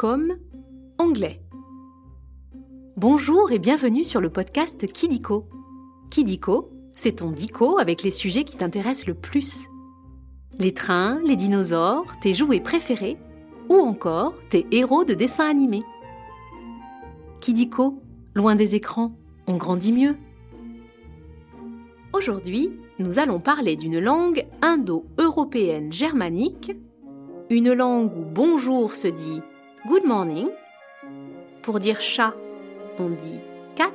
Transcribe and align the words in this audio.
Comme 0.00 0.38
anglais. 0.96 1.42
Bonjour 2.96 3.52
et 3.52 3.58
bienvenue 3.58 4.02
sur 4.02 4.22
le 4.22 4.30
podcast 4.30 4.90
Kidiko. 4.90 5.46
Kidiko, 6.08 6.70
c'est 6.96 7.16
ton 7.16 7.32
dico 7.32 7.78
avec 7.78 8.02
les 8.02 8.10
sujets 8.10 8.44
qui 8.44 8.56
t'intéressent 8.56 9.08
le 9.08 9.12
plus. 9.12 9.66
Les 10.58 10.72
trains, 10.72 11.20
les 11.22 11.36
dinosaures, 11.36 12.18
tes 12.22 12.32
jouets 12.32 12.60
préférés 12.60 13.18
ou 13.68 13.74
encore 13.74 14.32
tes 14.48 14.66
héros 14.70 15.04
de 15.04 15.12
dessins 15.12 15.50
animés. 15.50 15.82
Kidiko, 17.40 18.02
loin 18.34 18.54
des 18.54 18.74
écrans, 18.76 19.10
on 19.46 19.58
grandit 19.58 19.92
mieux. 19.92 20.16
Aujourd'hui, 22.14 22.72
nous 22.98 23.18
allons 23.18 23.38
parler 23.38 23.76
d'une 23.76 23.98
langue 23.98 24.46
indo-européenne 24.62 25.92
germanique, 25.92 26.72
une 27.50 27.72
langue 27.72 28.16
où 28.16 28.24
bonjour 28.24 28.94
se 28.94 29.08
dit 29.08 29.42
good 29.84 30.04
morning, 30.04 30.48
pour 31.62 31.80
dire 31.80 32.00
chat, 32.00 32.32
on 32.98 33.08
dit 33.10 33.40
cat, 33.74 33.90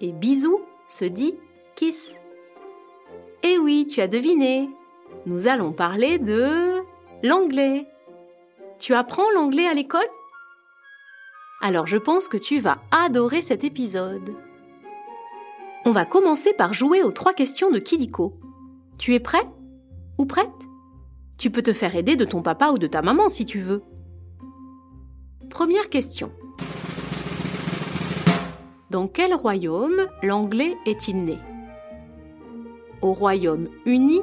et 0.00 0.12
bisou 0.12 0.60
se 0.86 1.04
dit 1.04 1.34
kiss. 1.74 2.14
Eh 3.42 3.58
oui, 3.58 3.86
tu 3.86 4.00
as 4.00 4.06
deviné, 4.06 4.70
nous 5.26 5.48
allons 5.48 5.72
parler 5.72 6.18
de 6.18 6.80
l'anglais. 7.24 7.86
Tu 8.78 8.94
apprends 8.94 9.30
l'anglais 9.34 9.66
à 9.66 9.74
l'école? 9.74 10.06
Alors 11.60 11.88
je 11.88 11.96
pense 11.96 12.28
que 12.28 12.36
tu 12.36 12.60
vas 12.60 12.78
adorer 12.92 13.42
cet 13.42 13.64
épisode. 13.64 14.34
On 15.84 15.90
va 15.90 16.06
commencer 16.06 16.52
par 16.52 16.72
jouer 16.72 17.02
aux 17.02 17.10
trois 17.10 17.34
questions 17.34 17.70
de 17.70 17.80
Kidiko. 17.80 18.34
Tu 18.96 19.14
es 19.14 19.20
prêt 19.20 19.46
Ou 20.18 20.24
prête? 20.24 20.48
Tu 21.36 21.50
peux 21.50 21.62
te 21.62 21.72
faire 21.72 21.94
aider 21.94 22.16
de 22.16 22.24
ton 22.24 22.42
papa 22.42 22.70
ou 22.70 22.78
de 22.78 22.86
ta 22.86 23.02
maman 23.02 23.28
si 23.28 23.44
tu 23.44 23.60
veux. 23.60 23.82
Première 25.50 25.88
question. 25.88 26.32
Dans 28.90 29.08
quel 29.08 29.34
royaume 29.34 30.06
l'anglais 30.22 30.76
est-il 30.86 31.24
né? 31.24 31.38
Au 33.02 33.12
Royaume-Uni 33.12 34.20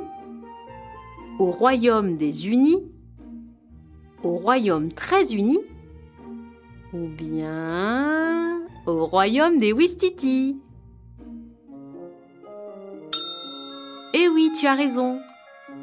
Au 1.40 1.52
Royaume 1.52 2.16
des 2.16 2.48
Unis? 2.48 2.84
Au 4.24 4.36
Royaume 4.38 4.92
très 4.92 5.34
uni? 5.34 5.60
Ou 6.94 7.08
bien 7.08 8.60
au 8.86 9.06
Royaume 9.06 9.60
des 9.60 9.74
Wistiti? 9.74 10.58
Eh 14.14 14.28
oui, 14.28 14.52
tu 14.58 14.68
as 14.68 14.76
raison. 14.76 15.20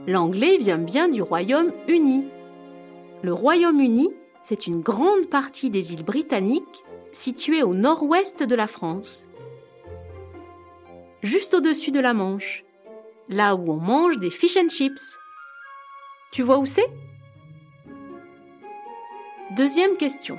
L'anglais 0.06 0.56
vient 0.56 0.78
bien 0.78 1.08
du 1.08 1.20
Royaume-Uni. 1.22 2.28
Le 3.22 3.32
Royaume-Uni, 3.32 4.10
c'est 4.42 4.66
une 4.66 4.80
grande 4.80 5.26
partie 5.26 5.70
des 5.70 5.92
îles 5.92 6.04
britanniques 6.04 6.84
situées 7.12 7.62
au 7.62 7.74
nord-ouest 7.74 8.42
de 8.42 8.54
la 8.54 8.66
France. 8.66 9.26
Juste 11.22 11.54
au-dessus 11.54 11.90
de 11.90 12.00
la 12.00 12.14
Manche, 12.14 12.64
là 13.28 13.56
où 13.56 13.70
on 13.72 13.76
mange 13.76 14.18
des 14.18 14.30
fish 14.30 14.56
and 14.56 14.68
chips. 14.68 15.18
Tu 16.32 16.42
vois 16.42 16.58
où 16.58 16.66
c'est? 16.66 16.88
Deuxième 19.56 19.96
question. 19.96 20.38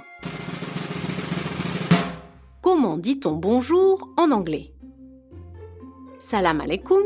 Comment 2.61 2.97
dit-on 2.97 3.35
bonjour 3.35 4.09
en 4.17 4.31
anglais? 4.31 4.73
Salam 6.19 6.61
alaikum 6.61 7.03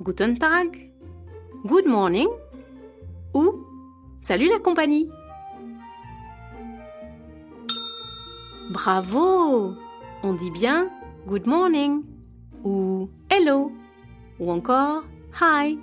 Guten 0.00 0.38
Tag, 0.38 0.89
Good 1.66 1.86
morning 1.86 2.28
ou 3.34 3.66
Salut 4.22 4.48
la 4.48 4.58
compagnie. 4.58 5.10
Bravo. 8.70 9.74
On 10.22 10.32
dit 10.32 10.50
bien 10.50 10.88
Good 11.26 11.46
morning 11.46 12.02
ou 12.64 13.10
Hello 13.28 13.72
ou 14.38 14.50
encore 14.50 15.04
Hi. 15.38 15.78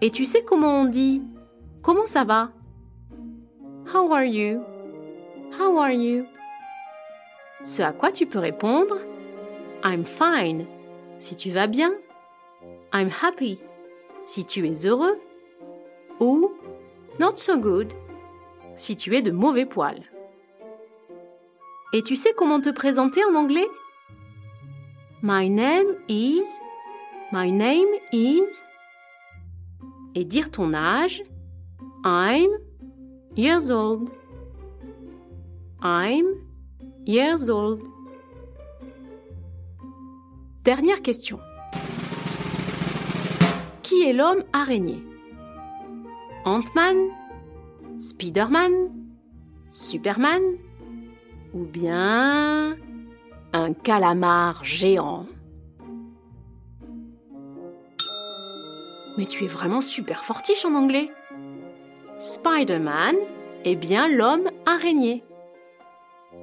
Et 0.00 0.10
tu 0.10 0.24
sais 0.24 0.42
comment 0.42 0.80
on 0.80 0.84
dit 0.86 1.22
Comment 1.80 2.06
ça 2.06 2.24
va? 2.24 2.50
How 3.94 4.12
are 4.12 4.24
you? 4.24 4.60
How 5.60 5.78
are 5.78 5.92
you? 5.92 6.24
Ce 7.62 7.82
à 7.82 7.92
quoi 7.92 8.10
tu 8.10 8.26
peux 8.26 8.40
répondre 8.40 8.96
I'm 9.84 10.04
fine. 10.04 10.66
Si 11.20 11.36
tu 11.36 11.50
vas 11.50 11.68
bien 11.68 11.92
I'm 12.92 13.10
happy 13.22 13.60
si 14.28 14.44
tu 14.44 14.66
es 14.66 14.86
heureux 14.86 15.18
ou 16.20 16.52
not 17.18 17.36
so 17.36 17.58
good 17.58 17.92
si 18.76 18.94
tu 18.94 19.16
es 19.16 19.22
de 19.22 19.30
mauvais 19.30 19.66
poil. 19.66 20.02
Et 21.94 22.02
tu 22.02 22.14
sais 22.14 22.34
comment 22.36 22.60
te 22.60 22.68
présenter 22.68 23.24
en 23.24 23.34
anglais? 23.34 23.66
My 25.22 25.48
name 25.48 25.96
is 26.08 26.44
My 27.32 27.50
name 27.50 27.88
is 28.12 28.64
et 30.14 30.24
dire 30.24 30.50
ton 30.50 30.74
âge? 30.74 31.22
I'm 32.04 32.48
years 33.34 33.70
old. 33.70 34.10
I'm 35.82 36.26
years 37.06 37.48
old. 37.48 37.80
Dernière 40.64 41.02
question. 41.02 41.38
Qui 43.88 44.02
est 44.02 44.12
l'homme 44.12 44.44
araignée? 44.52 45.02
Ant-Man? 46.44 47.08
Spider-Man? 47.96 48.92
Superman? 49.70 50.42
Ou 51.54 51.64
bien 51.64 52.76
un 53.54 53.72
calamar 53.72 54.62
géant? 54.62 55.24
Mais 59.16 59.24
tu 59.24 59.44
es 59.44 59.46
vraiment 59.46 59.80
super 59.80 60.22
fortiche 60.22 60.66
en 60.66 60.74
anglais. 60.74 61.10
Spider-Man 62.18 63.16
est 63.64 63.76
bien 63.76 64.06
l'homme 64.06 64.50
araignée. 64.66 65.24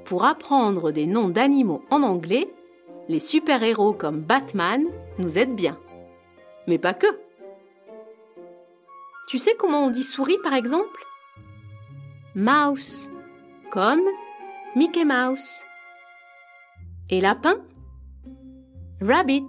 Pour 0.03 0.25
apprendre 0.25 0.89
des 0.89 1.06
noms 1.06 1.29
d'animaux 1.29 1.83
en 1.91 2.01
anglais, 2.01 2.51
les 3.07 3.19
super-héros 3.19 3.94
comme 3.94 4.22
Batman 4.22 4.88
nous 5.19 5.38
aident 5.38 5.56
bien. 5.56 5.77
Mais 6.66 6.79
pas 6.79 6.95
que. 6.95 7.06
Tu 9.28 9.40
sais 9.40 9.56
comment 9.58 9.86
on 9.86 9.90
dit 9.90 10.03
souris 10.03 10.38
par 10.44 10.53
exemple? 10.53 11.03
Mouse, 12.36 13.09
comme 13.72 14.02
Mickey 14.75 15.06
Mouse. 15.06 15.63
Et 17.09 17.22
lapin? 17.22 17.58
Rabbit, 19.02 19.47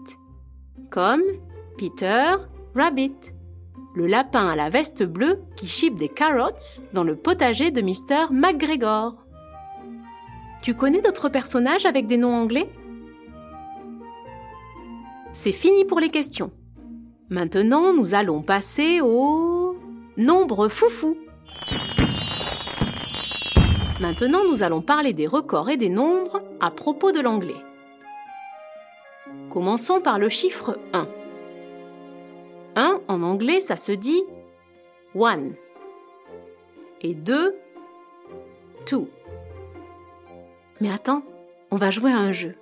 comme 0.90 1.22
Peter 1.76 2.36
Rabbit, 2.74 3.16
le 3.94 4.06
lapin 4.06 4.48
à 4.48 4.56
la 4.56 4.68
veste 4.68 5.02
bleue 5.02 5.42
qui 5.56 5.66
chipe 5.66 5.96
des 5.96 6.08
carottes 6.08 6.82
dans 6.92 7.04
le 7.04 7.16
potager 7.16 7.70
de 7.70 7.82
Mr. 7.82 8.32
McGregor. 8.32 9.16
Tu 10.62 10.74
connais 10.74 11.00
d'autres 11.00 11.28
personnages 11.28 11.86
avec 11.86 12.06
des 12.06 12.16
noms 12.16 12.34
anglais? 12.34 12.68
C'est 15.32 15.52
fini 15.52 15.84
pour 15.84 16.00
les 16.00 16.10
questions. 16.10 16.50
Maintenant, 17.28 17.92
nous 17.92 18.14
allons 18.14 18.42
passer 18.42 19.00
au 19.00 19.55
Nombre 20.16 20.68
foufou. 20.68 21.18
Maintenant, 24.00 24.44
nous 24.48 24.62
allons 24.62 24.80
parler 24.80 25.12
des 25.12 25.26
records 25.26 25.68
et 25.68 25.76
des 25.76 25.90
nombres 25.90 26.42
à 26.58 26.70
propos 26.70 27.12
de 27.12 27.20
l'anglais. 27.20 27.56
Commençons 29.50 30.00
par 30.00 30.18
le 30.18 30.30
chiffre 30.30 30.78
1. 30.94 31.06
1 32.76 33.00
en 33.08 33.22
anglais, 33.22 33.60
ça 33.60 33.76
se 33.76 33.92
dit 33.92 34.22
one. 35.14 35.54
Et 37.02 37.14
2, 37.14 37.54
two. 38.86 39.08
Mais 40.80 40.90
attends, 40.90 41.22
on 41.70 41.76
va 41.76 41.90
jouer 41.90 42.12
à 42.12 42.18
un 42.18 42.32
jeu. 42.32 42.54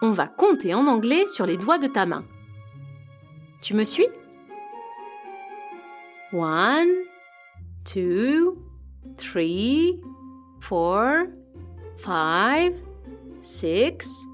On 0.00 0.10
va 0.10 0.28
compter 0.28 0.74
en 0.74 0.86
anglais 0.86 1.26
sur 1.26 1.44
les 1.44 1.56
doigts 1.56 1.78
de 1.78 1.88
ta 1.88 2.06
main. 2.06 2.24
Tu 3.60 3.74
me 3.74 3.84
suis? 3.84 4.06
One, 6.32 6.88
two, 7.84 8.56
three, 9.18 10.00
four, 10.60 11.26
five, 11.98 12.72
six, 13.42 14.24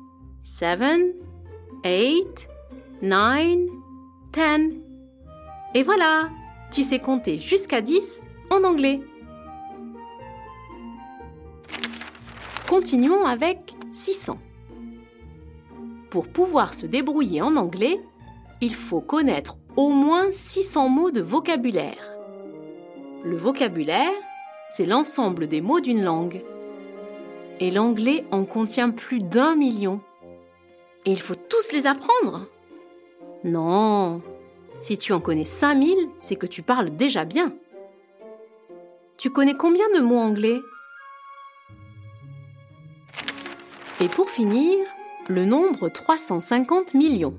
seven, 0.45 1.15
eight, 1.83 2.49
nine, 3.03 3.67
ten. 4.31 4.81
Et 5.75 5.83
voilà, 5.83 6.31
tu 6.71 6.85
sais 6.85 7.01
compter 7.01 7.37
jusqu'à 7.37 7.81
10 7.81 8.27
en 8.51 8.63
anglais. 8.63 9.01
Continuons 12.69 13.27
avec 13.27 13.75
600. 13.93 14.39
Pour 16.11 16.29
pouvoir 16.29 16.75
se 16.75 16.87
débrouiller 16.87 17.43
en 17.43 17.57
anglais, 17.57 18.01
il 18.61 18.75
faut 18.75 19.01
connaître 19.01 19.57
au 19.77 19.91
moins 19.91 20.33
600 20.33 20.89
mots 20.89 21.11
de 21.11 21.21
vocabulaire. 21.21 22.13
Le 23.25 23.37
vocabulaire, 23.37 24.13
c'est 24.69 24.87
l'ensemble 24.87 25.47
des 25.47 25.61
mots 25.61 25.81
d'une 25.81 26.03
langue. 26.03 26.43
Et 27.61 27.71
l'anglais 27.71 28.25
en 28.31 28.45
contient 28.45 28.91
plus 28.91 29.21
d'un 29.21 29.57
million. 29.57 30.01
Et 31.05 31.13
il 31.13 31.21
faut 31.21 31.35
tous 31.35 31.73
les 31.73 31.87
apprendre 31.87 32.49
Non, 33.45 34.23
si 34.81 34.97
tu 34.97 35.13
en 35.13 35.21
connais 35.21 35.45
5000, 35.45 35.97
c'est 36.21 36.37
que 36.37 36.47
tu 36.47 36.63
parles 36.63 36.91
déjà 36.91 37.25
bien. 37.25 37.53
Tu 39.17 39.31
connais 39.31 39.55
combien 39.55 39.89
de 39.95 40.01
mots 40.01 40.19
anglais? 40.19 40.61
Et 44.01 44.09
pour 44.09 44.31
finir, 44.31 44.79
le 45.29 45.45
nombre 45.45 45.89
350 45.89 46.95
millions. 46.95 47.37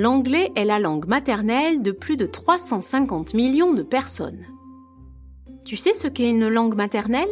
L'anglais 0.00 0.50
est 0.56 0.64
la 0.64 0.78
langue 0.78 1.06
maternelle 1.06 1.82
de 1.82 1.92
plus 1.92 2.16
de 2.16 2.24
350 2.24 3.34
millions 3.34 3.74
de 3.74 3.82
personnes. 3.82 4.46
Tu 5.66 5.76
sais 5.76 5.92
ce 5.92 6.08
qu'est 6.08 6.30
une 6.30 6.48
langue 6.48 6.74
maternelle? 6.74 7.28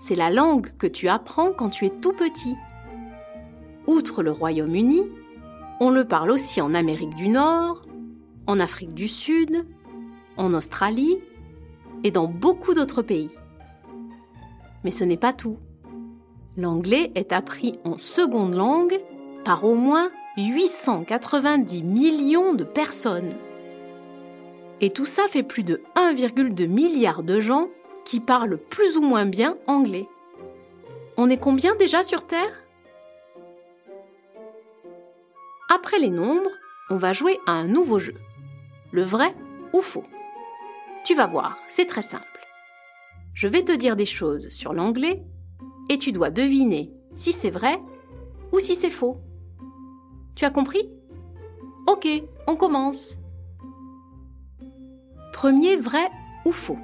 C'est 0.00 0.16
la 0.16 0.30
langue 0.30 0.76
que 0.78 0.88
tu 0.88 1.06
apprends 1.06 1.52
quand 1.52 1.68
tu 1.68 1.86
es 1.86 1.90
tout 1.90 2.12
petit. 2.12 2.56
Outre 3.86 4.24
le 4.24 4.32
Royaume-Uni, 4.32 5.02
on 5.78 5.90
le 5.90 6.04
parle 6.04 6.32
aussi 6.32 6.60
en 6.60 6.74
Amérique 6.74 7.14
du 7.14 7.28
Nord, 7.28 7.82
en 8.48 8.58
Afrique 8.58 8.94
du 8.94 9.06
Sud, 9.06 9.64
en 10.38 10.52
Australie 10.52 11.18
et 12.02 12.10
dans 12.10 12.26
beaucoup 12.26 12.74
d'autres 12.74 13.02
pays. 13.02 13.30
Mais 14.82 14.90
ce 14.90 15.04
n'est 15.04 15.16
pas 15.16 15.32
tout. 15.32 15.58
L'anglais 16.56 17.12
est 17.14 17.32
appris 17.32 17.78
en 17.84 17.96
seconde 17.96 18.56
langue 18.56 18.98
par 19.44 19.62
au 19.62 19.76
moins 19.76 20.10
890 20.38 21.82
millions 21.82 22.54
de 22.54 22.64
personnes. 22.64 23.32
Et 24.80 24.90
tout 24.90 25.04
ça 25.04 25.24
fait 25.28 25.42
plus 25.42 25.64
de 25.64 25.82
1,2 25.96 26.68
milliard 26.68 27.24
de 27.24 27.40
gens 27.40 27.68
qui 28.04 28.20
parlent 28.20 28.58
plus 28.58 28.96
ou 28.96 29.02
moins 29.02 29.26
bien 29.26 29.56
anglais. 29.66 30.08
On 31.16 31.28
est 31.28 31.38
combien 31.38 31.74
déjà 31.74 32.04
sur 32.04 32.24
Terre? 32.24 32.62
Après 35.74 35.98
les 35.98 36.10
nombres, 36.10 36.50
on 36.88 36.96
va 36.96 37.12
jouer 37.12 37.38
à 37.46 37.52
un 37.52 37.66
nouveau 37.66 37.98
jeu. 37.98 38.14
Le 38.92 39.02
vrai 39.02 39.34
ou 39.74 39.80
faux? 39.80 40.04
Tu 41.04 41.14
vas 41.14 41.26
voir, 41.26 41.58
c'est 41.66 41.86
très 41.86 42.02
simple. 42.02 42.24
Je 43.34 43.48
vais 43.48 43.64
te 43.64 43.72
dire 43.72 43.96
des 43.96 44.04
choses 44.04 44.48
sur 44.50 44.72
l'anglais 44.72 45.22
et 45.88 45.98
tu 45.98 46.12
dois 46.12 46.30
deviner 46.30 46.92
si 47.16 47.32
c'est 47.32 47.50
vrai 47.50 47.80
ou 48.52 48.60
si 48.60 48.76
c'est 48.76 48.90
faux. 48.90 49.20
Tu 50.38 50.44
as 50.44 50.50
compris? 50.50 50.88
Ok, 51.88 52.06
on 52.46 52.54
commence. 52.54 53.18
Premier 55.32 55.74
vrai 55.74 56.08
ou 56.44 56.52
faux? 56.52 56.78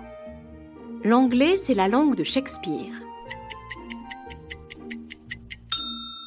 L'anglais, 1.04 1.56
c'est 1.56 1.74
la 1.74 1.86
langue 1.86 2.16
de 2.16 2.24
Shakespeare. 2.24 2.92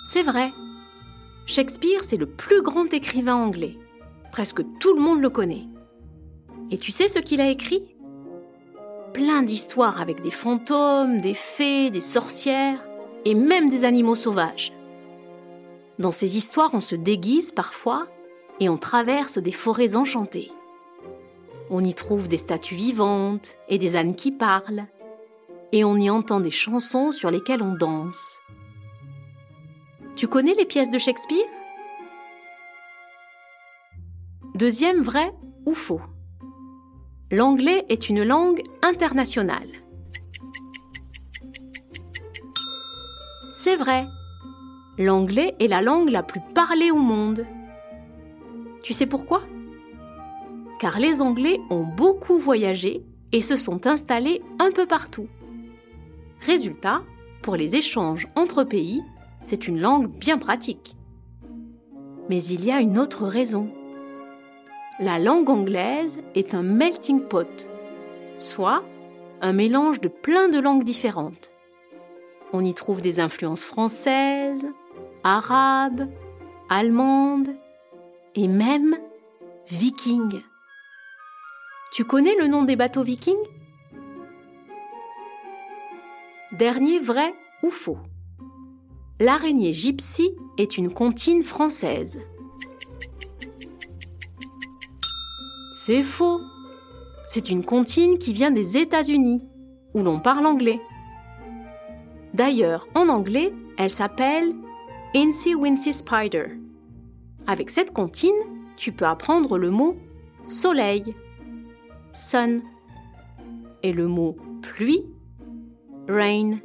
C'est 0.10 0.24
vrai. 0.24 0.54
Shakespeare, 1.48 2.02
c'est 2.02 2.16
le 2.16 2.28
plus 2.28 2.62
grand 2.62 2.94
écrivain 2.94 3.36
anglais. 3.36 3.78
Presque 4.32 4.62
tout 4.80 4.94
le 4.94 5.02
monde 5.02 5.20
le 5.20 5.30
connaît. 5.30 5.68
Et 6.72 6.78
tu 6.78 6.94
sais 6.94 7.10
ce 7.10 7.20
qu'il 7.20 7.42
a 7.42 7.50
écrit? 7.50 7.94
Plein 9.12 9.44
d'histoires 9.44 10.00
avec 10.00 10.22
des 10.22 10.32
fantômes, 10.32 11.20
des 11.20 11.34
fées, 11.34 11.90
des 11.90 12.00
sorcières 12.00 12.88
et 13.26 13.36
même 13.36 13.68
des 13.70 13.84
animaux 13.84 14.16
sauvages. 14.16 14.72
Dans 16.00 16.12
ces 16.12 16.38
histoires, 16.38 16.72
on 16.74 16.82
se 16.82 16.96
déguise 16.96 17.52
parfois 17.52 18.08
et 18.60 18.70
on 18.70 18.78
traverse 18.78 19.38
des 19.38 19.52
forêts 19.52 19.96
enchantées. 19.96 20.52
On 21.70 21.84
y 21.84 21.94
trouve 21.94 22.28
des 22.28 22.38
statues 22.38 22.76
vivantes 22.76 23.56
et 23.68 23.78
des 23.78 23.96
ânes 23.96 24.16
qui 24.16 24.32
parlent, 24.32 24.86
et 25.72 25.84
on 25.84 25.98
y 25.98 26.10
entend 26.10 26.40
des 26.40 26.52
chansons 26.52 27.12
sur 27.12 27.30
lesquelles 27.30 27.64
on 27.64 27.74
danse. 27.74 28.40
Tu 30.16 30.28
connais 30.28 30.54
les 30.54 30.66
pièces 30.66 30.90
de 30.90 30.98
Shakespeare? 30.98 31.46
Deuxième 34.56 35.02
vrai 35.02 35.34
ou 35.66 35.74
faux? 35.74 36.02
L'anglais 37.32 37.86
est 37.90 38.10
une 38.10 38.24
langue 38.24 38.64
internationale. 38.82 39.70
C'est 43.54 43.76
vrai. 43.76 44.08
L'anglais 45.00 45.56
est 45.60 45.68
la 45.68 45.84
langue 45.84 46.10
la 46.10 46.24
plus 46.24 46.42
parlée 46.56 46.90
au 46.90 46.98
monde. 46.98 47.46
Tu 48.82 48.94
sais 48.94 49.06
pourquoi? 49.06 49.44
Car 50.80 51.00
les 51.00 51.22
Anglais 51.22 51.60
ont 51.70 51.84
beaucoup 51.84 52.40
voyagé 52.40 53.04
et 53.32 53.42
se 53.42 53.56
sont 53.56 53.86
installés 53.86 54.42
un 54.58 54.72
peu 54.72 54.88
partout. 54.88 55.28
Résultat, 56.42 57.04
pour 57.44 57.56
les 57.56 57.76
échanges 57.76 58.28
entre 58.36 58.64
pays, 58.64 59.04
c'est 59.44 59.68
une 59.68 59.80
langue 59.80 60.08
bien 60.08 60.38
pratique. 60.38 60.96
Mais 62.30 62.44
il 62.44 62.66
y 62.66 62.72
a 62.72 62.80
une 62.80 62.98
autre 62.98 63.28
raison. 63.28 63.70
La 65.00 65.20
langue 65.20 65.50
anglaise 65.50 66.24
est 66.34 66.56
un 66.56 66.64
melting 66.64 67.22
pot, 67.22 67.70
soit 68.36 68.84
un 69.42 69.54
mélange 69.54 70.02
de 70.02 70.08
plein 70.08 70.50
de 70.50 70.60
langues 70.60 70.84
différentes. 70.84 71.52
On 72.52 72.66
y 72.66 72.74
trouve 72.74 73.02
des 73.02 73.20
influences 73.20 73.64
françaises, 73.64 74.66
arabes, 75.28 76.10
allemandes 76.70 77.50
et 78.36 78.48
même 78.48 78.96
vikings. 79.68 80.42
Tu 81.92 82.06
connais 82.06 82.36
le 82.36 82.48
nom 82.48 82.64
des 82.64 82.78
bateaux 82.78 83.04
vikings? 83.04 83.36
Dernier 86.54 87.00
vrai 87.00 87.34
ou 87.62 87.72
faux 87.72 87.98
L'araignée 89.20 89.74
gypsy 89.74 90.32
est 90.58 90.78
une 90.78 90.94
comptine 90.94 91.44
française. 91.44 92.22
C'est 95.74 96.04
faux. 96.04 96.40
C'est 97.28 97.50
une 97.50 97.66
comptine 97.66 98.18
qui 98.18 98.32
vient 98.32 98.52
des 98.52 98.78
États-Unis, 98.78 99.44
où 99.94 100.04
l'on 100.04 100.22
parle 100.22 100.46
anglais. 100.46 100.80
D'ailleurs, 102.34 102.88
en 102.96 103.10
anglais, 103.10 103.54
elle 103.78 103.90
s'appelle 103.90 104.56
Spider. 105.92 106.46
Avec 107.48 107.70
cette 107.70 107.92
comptine, 107.92 108.36
tu 108.76 108.92
peux 108.92 109.06
apprendre 109.06 109.58
le 109.58 109.72
mot 109.72 109.96
soleil, 110.46 111.16
sun, 112.12 112.62
et 113.84 113.94
le 113.94 114.08
mot 114.08 114.36
pluie, 114.62 115.06
rain. 116.08 116.60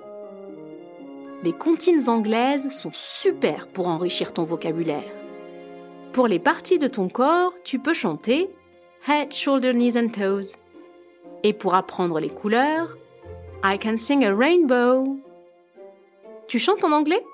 Les 1.42 1.52
comptines 1.52 2.08
anglaises 2.08 2.68
sont 2.70 2.90
super 2.92 3.68
pour 3.68 3.88
enrichir 3.88 4.32
ton 4.32 4.44
vocabulaire. 4.44 5.10
Pour 6.12 6.28
les 6.28 6.38
parties 6.38 6.78
de 6.78 6.88
ton 6.88 7.08
corps, 7.08 7.54
tu 7.64 7.78
peux 7.78 7.94
chanter 7.94 8.50
Head, 9.08 9.32
Shoulder, 9.32 9.72
Knees 9.72 9.98
and 9.98 10.08
Toes. 10.08 10.56
Et 11.42 11.54
pour 11.54 11.74
apprendre 11.74 12.20
les 12.20 12.30
couleurs, 12.30 12.96
I 13.64 13.78
can 13.78 13.96
sing 13.96 14.24
a 14.24 14.34
rainbow. 14.34 15.16
Tu 16.48 16.58
chantes 16.58 16.84
en 16.84 16.92
anglais? 16.92 17.24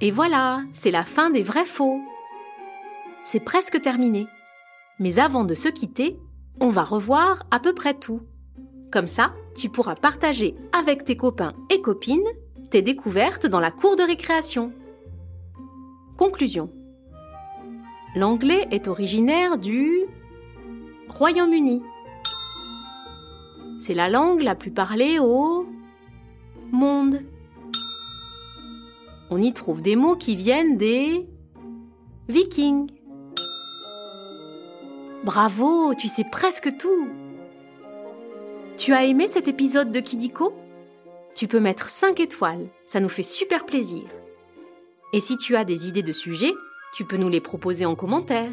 Et 0.00 0.10
voilà, 0.10 0.62
c'est 0.72 0.90
la 0.90 1.04
fin 1.04 1.30
des 1.30 1.42
vrais 1.42 1.64
faux. 1.64 2.00
C'est 3.22 3.40
presque 3.40 3.80
terminé. 3.80 4.26
Mais 4.98 5.18
avant 5.18 5.44
de 5.44 5.54
se 5.54 5.68
quitter, 5.68 6.18
on 6.60 6.68
va 6.70 6.84
revoir 6.84 7.44
à 7.50 7.58
peu 7.58 7.72
près 7.74 7.94
tout. 7.94 8.20
Comme 8.92 9.06
ça, 9.06 9.34
tu 9.56 9.68
pourras 9.68 9.96
partager 9.96 10.54
avec 10.72 11.04
tes 11.04 11.16
copains 11.16 11.54
et 11.70 11.80
copines 11.80 12.28
tes 12.70 12.82
découvertes 12.82 13.46
dans 13.46 13.60
la 13.60 13.70
cour 13.70 13.96
de 13.96 14.02
récréation. 14.02 14.72
Conclusion. 16.16 16.70
L'anglais 18.14 18.66
est 18.70 18.88
originaire 18.88 19.58
du 19.58 20.04
Royaume-Uni. 21.08 21.82
C'est 23.80 23.94
la 23.94 24.08
langue 24.08 24.42
la 24.42 24.54
plus 24.54 24.70
parlée 24.70 25.18
au 25.18 25.66
monde. 26.70 27.20
On 29.36 29.42
y 29.42 29.52
trouve 29.52 29.82
des 29.82 29.96
mots 29.96 30.14
qui 30.14 30.36
viennent 30.36 30.76
des 30.76 31.26
vikings. 32.28 32.86
Bravo, 35.24 35.92
tu 35.96 36.06
sais 36.06 36.22
presque 36.22 36.76
tout. 36.76 37.08
Tu 38.76 38.92
as 38.92 39.06
aimé 39.06 39.26
cet 39.26 39.48
épisode 39.48 39.90
de 39.90 39.98
Kidiko? 39.98 40.54
Tu 41.34 41.48
peux 41.48 41.58
mettre 41.58 41.88
5 41.88 42.20
étoiles, 42.20 42.68
ça 42.86 43.00
nous 43.00 43.08
fait 43.08 43.24
super 43.24 43.66
plaisir. 43.66 44.04
Et 45.12 45.18
si 45.18 45.36
tu 45.36 45.56
as 45.56 45.64
des 45.64 45.88
idées 45.88 46.04
de 46.04 46.12
sujets, 46.12 46.54
tu 46.94 47.04
peux 47.04 47.16
nous 47.16 47.28
les 47.28 47.40
proposer 47.40 47.86
en 47.86 47.96
commentaire. 47.96 48.52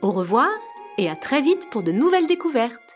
Au 0.00 0.12
revoir 0.12 0.48
et 0.96 1.10
à 1.10 1.16
très 1.16 1.40
vite 1.40 1.68
pour 1.70 1.82
de 1.82 1.90
nouvelles 1.90 2.28
découvertes. 2.28 2.91